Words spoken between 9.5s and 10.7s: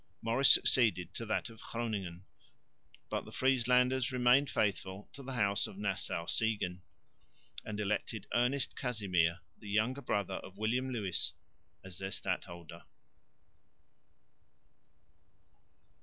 the younger brother of